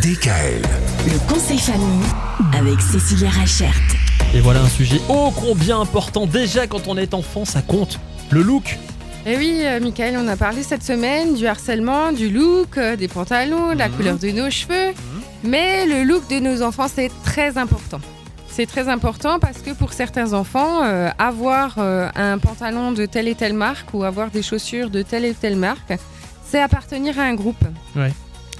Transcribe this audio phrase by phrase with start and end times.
[0.00, 0.60] DKL.
[1.06, 2.04] Le conseil famille
[2.58, 3.74] avec Cécilia Rachert.
[4.34, 7.98] Et voilà un sujet ô combien important déjà quand on est enfant, ça compte.
[8.30, 8.78] Le look.
[9.24, 13.08] Et oui, euh, Michael, on a parlé cette semaine du harcèlement, du look, euh, des
[13.08, 13.94] pantalons, de la Mhm.
[13.96, 14.92] couleur de nos cheveux.
[15.44, 18.00] Mais le look de nos enfants, c'est très important.
[18.48, 23.28] C'est très important parce que pour certains enfants, euh, avoir euh, un pantalon de telle
[23.28, 25.94] et telle marque ou avoir des chaussures de telle et telle marque,
[26.48, 27.64] c'est appartenir à un groupe.
[27.96, 28.12] Ouais.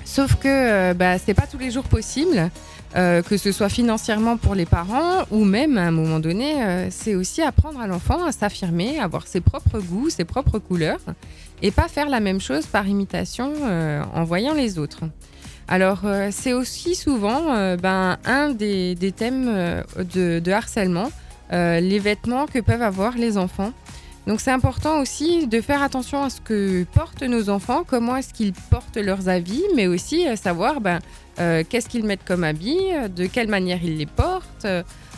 [0.07, 2.51] Sauf que euh, bah, c'est pas tous les jours possible.
[2.97, 6.87] euh, que ce soit financièrement pour les parents ou même à un moment donné, euh,
[6.91, 11.01] c'est aussi apprendre à l'enfant à s'affirmer, à avoir ses propres goûts, ses propres couleurs
[11.61, 13.53] et pas faire la même chose par imitation
[14.15, 15.03] en voyant les autres.
[15.69, 19.83] Alors c'est aussi souvent ben, un des, thèmes
[20.15, 21.11] de, harcèlement,
[21.51, 23.73] les vêtements que peuvent avoir les enfants.
[24.27, 28.35] Donc c'est important aussi de faire attention à ce que portent nos enfants, comment est-ce
[28.35, 30.99] qu'ils portent leurs habits, mais aussi euh, savoir ben,
[31.39, 34.67] euh, qu'est-ce qu'ils mettent comme habits, de quelle manière ils les portent.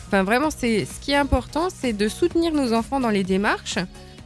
[0.07, 3.77] Enfin vraiment, c'est ce qui est important, c'est de soutenir nos enfants dans les démarches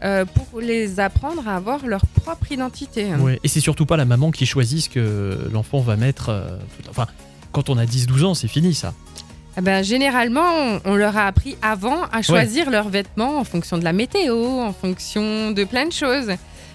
[0.03, 3.07] euh, pour les apprendre à avoir leur propre identité.
[3.43, 6.27] Et c'est surtout pas la maman qui choisit ce que l'enfant va mettre.
[6.29, 6.57] euh,
[6.89, 7.07] Enfin,
[7.53, 8.93] quand on a 10-12 ans, c'est fini ça.
[9.57, 13.77] Eh ben, généralement, on, on leur a appris avant à choisir leurs vêtements en fonction
[13.77, 16.31] de la météo, en fonction de plein de choses.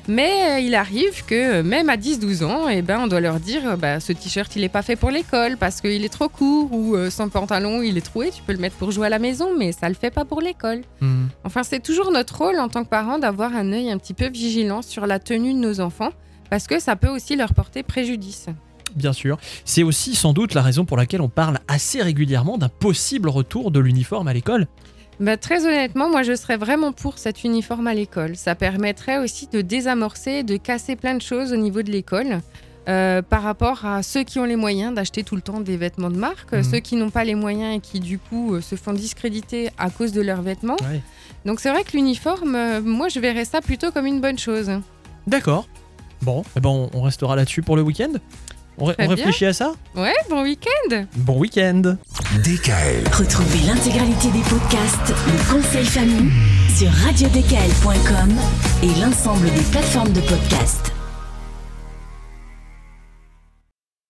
[0.08, 3.38] Mais euh, il arrive que euh, même à 10-12 ans, eh ben, on doit leur
[3.38, 6.30] dire euh, bah, ce t-shirt il est pas fait pour l'école parce qu'il est trop
[6.30, 9.10] court ou euh, son pantalon il est troué, tu peux le mettre pour jouer à
[9.10, 10.80] la maison mais ça le fait pas pour l'école.
[11.02, 11.26] Hmm.
[11.44, 14.28] Enfin, c'est toujours notre rôle en tant que parents d'avoir un œil un petit peu
[14.30, 16.10] vigilant sur la tenue de nos enfants
[16.48, 18.46] parce que ça peut aussi leur porter préjudice.
[18.94, 19.38] Bien sûr.
[19.64, 23.70] C'est aussi sans doute la raison pour laquelle on parle assez régulièrement d'un possible retour
[23.70, 24.66] de l'uniforme à l'école.
[25.20, 28.36] Bah, très honnêtement, moi je serais vraiment pour cet uniforme à l'école.
[28.36, 32.40] Ça permettrait aussi de désamorcer, de casser plein de choses au niveau de l'école.
[32.88, 36.08] euh, par rapport à ceux qui ont les moyens d'acheter tout le temps des vêtements
[36.08, 36.62] de marque, Mhm.
[36.62, 39.90] ceux qui n'ont pas les moyens et qui du coup euh, se font discréditer à
[39.90, 40.76] cause de leurs vêtements.
[40.90, 41.02] Ouais.
[41.44, 44.70] Donc c'est vrai que l'uniforme, euh, moi je verrais ça plutôt comme une bonne chose.
[45.26, 45.68] D'accord.
[46.22, 48.12] Bon, eh ben on restera là-dessus pour le week-end.
[48.80, 51.96] On, ré- réfléchit à ça Ouais, bon week-end Bon week-end
[52.44, 53.04] DKL.
[53.12, 56.30] Retrouvez l'intégralité des podcasts Le conseil famille
[56.76, 58.34] sur radiodkl.com
[58.82, 60.92] et l'ensemble des plateformes de podcasts.